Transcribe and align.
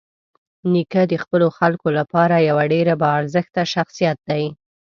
نیکه 0.71 1.01
د 1.11 1.13
خپلو 1.23 1.47
خلکو 1.57 1.87
لپاره 1.99 2.45
یوه 2.49 2.63
ډېره 2.73 2.93
باارزښته 3.03 3.61
شخصيت 3.73 4.17
دی. 4.29 4.43